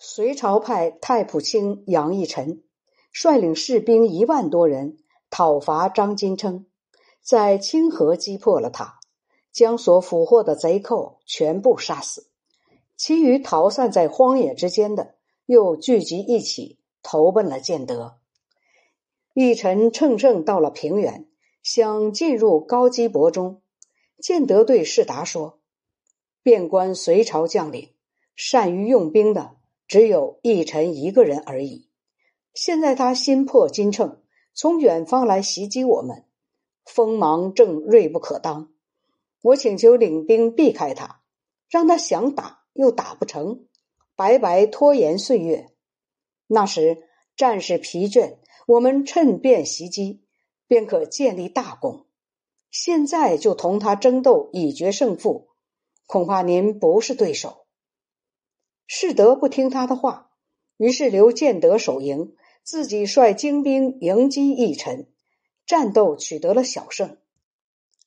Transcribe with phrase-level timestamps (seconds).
[0.00, 2.62] 隋朝派太仆卿杨义臣
[3.10, 6.66] 率领士兵一万多人讨伐张金称，
[7.20, 9.00] 在清河击破了他，
[9.50, 12.28] 将所俘获的贼寇全部杀死，
[12.96, 15.16] 其余逃散在荒野之间的
[15.46, 18.18] 又聚集一起，投奔了建德。
[19.34, 21.28] 义臣乘胜到了平原，
[21.64, 23.62] 想进入高基伯中，
[24.22, 25.58] 建德对士达说
[26.44, 27.90] ：“遍观隋朝将领，
[28.36, 29.56] 善于用兵的。”
[29.88, 31.88] 只有一臣一个人而已。
[32.54, 34.22] 现在他心破金秤，
[34.54, 36.24] 从远方来袭击我们，
[36.84, 38.72] 锋芒正锐不可当。
[39.40, 41.22] 我请求领兵避开他，
[41.68, 43.66] 让他想打又打不成，
[44.14, 45.68] 白白拖延岁月。
[46.46, 47.04] 那时
[47.36, 50.24] 战士疲倦，我们趁便袭击，
[50.66, 52.06] 便可建立大功。
[52.70, 55.48] 现在就同他争斗，以决胜负，
[56.06, 57.67] 恐怕您不是对手。
[58.90, 60.30] 士德不听他的话，
[60.78, 65.12] 于是留建德守营，自己率精兵迎击义臣，
[65.66, 67.18] 战斗取得了小胜。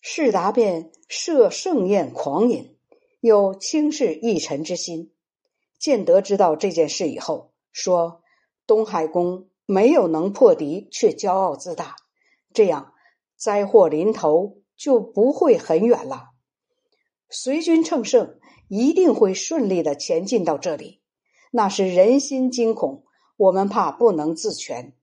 [0.00, 2.78] 士达便设盛宴狂饮，
[3.20, 5.12] 有轻视义臣之心。
[5.78, 8.22] 建德知道这件事以后，说
[8.66, 11.96] ：“东海公没有能破敌，却骄傲自大，
[12.54, 12.94] 这样
[13.36, 16.30] 灾祸临头就不会很远了。
[17.28, 18.38] 随军乘胜。”
[18.74, 21.02] 一定会顺利的前进到这里，
[21.50, 23.04] 那是人心惊恐，
[23.36, 24.94] 我们怕不能自全，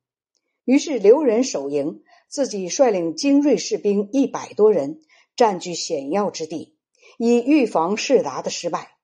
[0.65, 5.01] 于是留人守营，自己率领精锐士兵一百多人，
[5.35, 6.77] 占据险要之地，
[7.19, 8.97] 以预防士达的失败。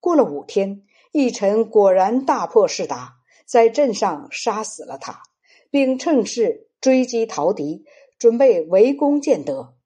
[0.00, 5.20] 过了五天，义臣果然大破士达，在镇上杀死了他，
[5.70, 7.84] 并趁势追击逃敌，
[8.18, 9.76] 准备围攻建德。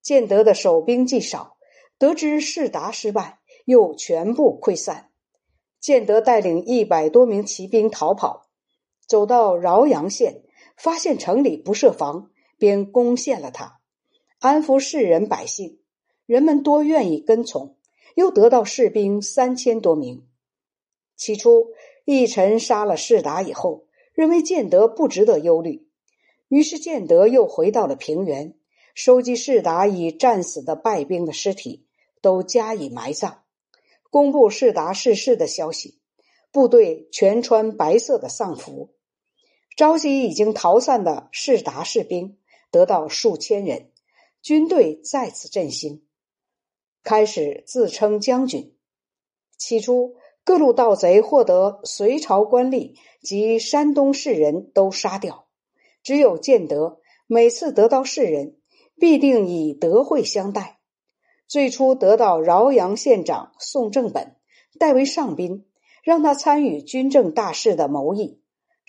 [0.00, 1.50] 建德的守兵既少。
[1.98, 5.10] 得知世达失败，又全部溃散。
[5.80, 8.48] 建德带领一百多名骑兵逃跑，
[9.06, 10.42] 走到饶阳县，
[10.76, 13.80] 发现城里不设防，便攻陷了他，
[14.38, 15.78] 安抚世人百姓，
[16.26, 17.76] 人们多愿意跟从，
[18.14, 20.26] 又得到士兵三千多名。
[21.16, 21.68] 起初，
[22.04, 23.84] 义臣杀了世达以后，
[24.14, 25.86] 认为建德不值得忧虑，
[26.48, 28.56] 于是建德又回到了平原。
[28.94, 31.84] 收集士达已战死的败兵的尸体，
[32.22, 33.38] 都加以埋葬，
[34.08, 35.98] 公布士达逝世的消息。
[36.52, 38.94] 部队全穿白色的丧服，
[39.76, 42.38] 召集已经逃散的士达士兵，
[42.70, 43.90] 得到数千人，
[44.40, 46.06] 军队再次振兴，
[47.02, 48.76] 开始自称将军。
[49.58, 55.48] 起初，各路盗贼获得隋朝官吏及山东士人都杀掉，
[56.04, 58.56] 只有建德每次得到士人。
[58.96, 60.80] 必定以德惠相待。
[61.46, 64.36] 最初得到饶阳县长宋正本
[64.78, 65.66] 代为上宾，
[66.02, 68.40] 让他参与军政大事的谋议。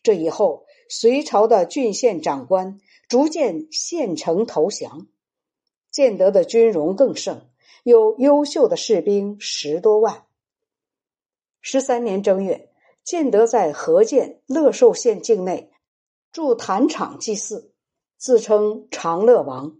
[0.01, 5.07] 这以后，隋朝的郡县长官逐渐献城投降，
[5.91, 7.49] 建德的军容更盛，
[7.83, 10.25] 有优秀的士兵十多万。
[11.61, 12.69] 十三年正月，
[13.03, 15.71] 建德在河间乐寿县境内
[16.31, 17.73] 筑坛场祭祀，
[18.17, 19.77] 自称长乐王。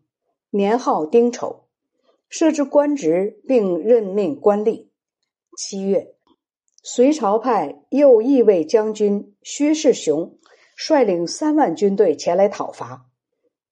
[0.56, 1.66] 年号丁丑，
[2.30, 4.88] 设置官职，并任命官吏。
[5.58, 6.16] 七月，
[6.82, 10.38] 隋朝派右翼卫将军薛世雄
[10.74, 13.08] 率领三万军队前来讨伐，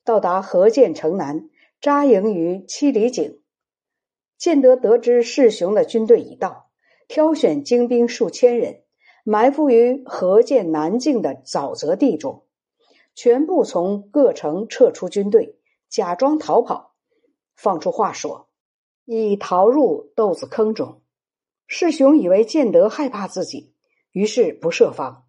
[0.03, 1.49] 到达河间城南，
[1.79, 3.39] 扎营于七里井。
[4.37, 6.69] 建德得知世雄的军队已到，
[7.07, 8.81] 挑选精兵数千人，
[9.23, 12.43] 埋伏于河间南境的沼泽地中，
[13.15, 15.55] 全部从各城撤出军队。
[15.93, 16.95] 假装逃跑，
[17.55, 18.49] 放出话说
[19.05, 21.03] 已逃入豆子坑中。
[21.67, 23.75] 世雄以为建德害怕自己，
[24.11, 25.27] 于是不设防。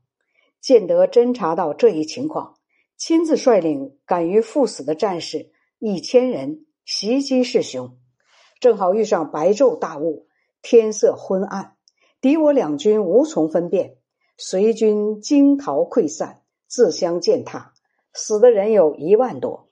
[0.62, 2.56] 建德侦察到这一情况，
[2.96, 7.98] 亲自率领敢于赴死的战士一千人袭击世雄。
[8.58, 10.28] 正好遇上白昼大雾，
[10.62, 11.76] 天色昏暗，
[12.22, 13.98] 敌我两军无从分辨。
[14.38, 17.74] 随军惊逃溃散，自相践踏，
[18.14, 19.63] 死的人有一万多。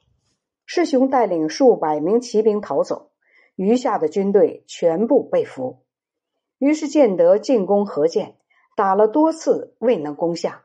[0.74, 3.10] 师雄带领数百名骑兵逃走，
[3.56, 5.82] 余下的军队全部被俘。
[6.56, 8.36] 于是建德进攻河间，
[8.74, 10.64] 打了多次未能攻下。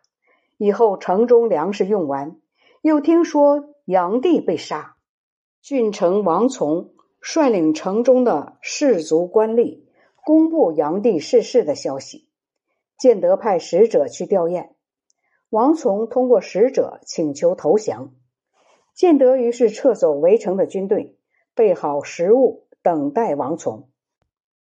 [0.55, 2.37] 以后城中粮食用完，
[2.81, 4.95] 又听说杨帝被杀，
[5.61, 9.81] 郡城王从率领城中的士族官吏
[10.23, 12.29] 公布杨帝逝世的消息。
[12.97, 14.69] 建德派使者去吊唁，
[15.49, 18.13] 王从通过使者请求投降。
[18.97, 21.19] 建德于是撤走围城的军队，
[21.53, 23.89] 备好食物，等待王从。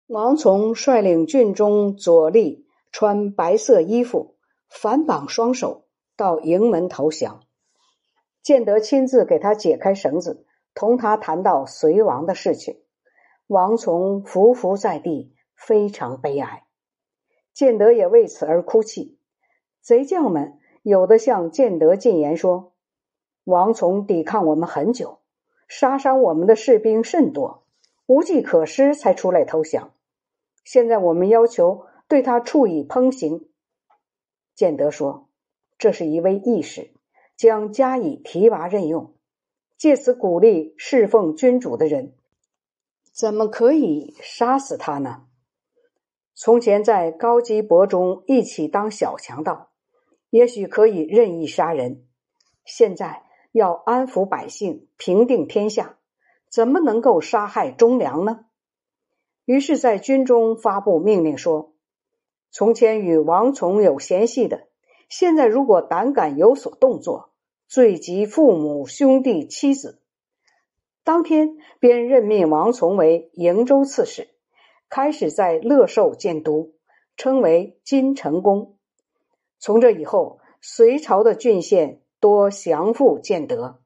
[0.07, 4.35] 王从率领军中左吏穿白色衣服，
[4.67, 5.85] 反绑双手
[6.17, 7.43] 到营门投降。
[8.43, 12.81] 建德亲自给他解开绳子，同他谈到隋王的事情。
[13.47, 16.65] 王从伏伏在地，非常悲哀。
[17.53, 19.17] 建德也为此而哭泣。
[19.81, 22.73] 贼将们有的向建德进言说
[23.45, 25.19] ：“王从抵抗我们很久，
[25.68, 27.63] 杀伤我们的士兵甚多，
[28.07, 29.94] 无计可施才出来投降。
[30.63, 33.47] 现在我们要求对他处以烹刑。”
[34.56, 35.30] 建德说
[35.77, 36.92] ：“这是一位义士，
[37.38, 39.13] 将加以提拔任用，
[39.77, 42.13] 借此鼓励侍奉君主的人。”
[43.13, 45.27] 怎么可以杀死他呢？
[46.33, 49.69] 从前在高级伯中一起当小强盗，
[50.31, 52.06] 也许可以任意杀人。
[52.65, 53.24] 现在
[53.57, 55.97] 要安抚百姓，平定天下，
[56.51, 58.47] 怎么能够杀害忠良呢？
[59.45, 61.73] 于是，在军中发布命令说：
[62.51, 64.67] 从前与王从有嫌隙的，
[65.07, 67.29] 现在如果胆敢有所动作，
[67.65, 70.01] 罪及父母、兄弟、妻子。
[71.05, 74.27] 当天便任命王从为瀛州刺史，
[74.89, 76.73] 开始在乐寿建都，
[77.15, 78.77] 称为金城公。
[79.59, 83.77] 从这以后，隋朝的郡县多降附建德。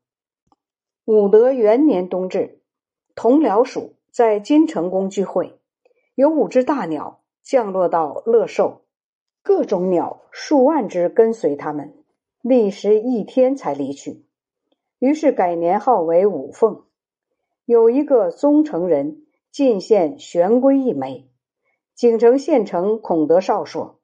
[1.04, 2.62] 武德元年冬至，
[3.14, 5.60] 同僚属在金城宫聚会，
[6.16, 8.86] 有五只大鸟降落到乐寿，
[9.44, 11.94] 各种鸟数万只跟随他们，
[12.42, 14.24] 历时一天才离去。
[15.00, 16.86] 于是改年号为五凤。
[17.66, 21.30] 有一个宗城人进献玄龟一枚，
[21.94, 24.00] 景城县城孔德绍说：“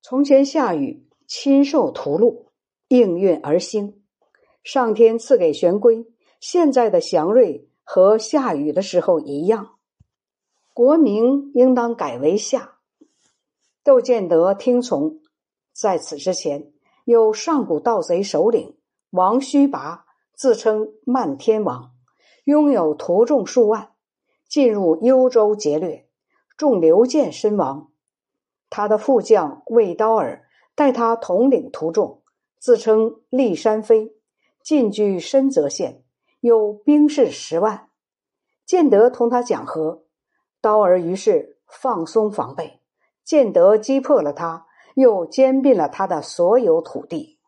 [0.00, 2.51] 从前下雨，亲受屠戮，
[2.92, 4.02] 应运而兴。
[4.62, 6.06] 上天赐给玄龟，
[6.40, 9.76] 现在的祥瑞和下雨的时候一样。
[10.74, 12.74] 国名应当改为夏。”
[13.82, 15.20] 窦建德听从。
[15.72, 16.70] 在此之前，
[17.06, 18.76] 有上古盗贼首领
[19.08, 20.04] 王须拔，
[20.34, 21.92] 自称漫天王。
[22.44, 23.92] 拥有徒众数万，
[24.46, 26.06] 进入幽州劫掠，
[26.58, 27.90] 中刘建身亡。
[28.68, 32.21] 他的副将魏刀儿带他统领徒众，
[32.62, 34.14] 自称骊山飞，
[34.62, 36.04] 进居深泽县，
[36.38, 37.88] 有兵士十万。
[38.64, 40.04] 建德同他讲和，
[40.60, 42.78] 刀儿于是放松防备。
[43.24, 47.40] 建德击破了他，又兼并了他的所有土地。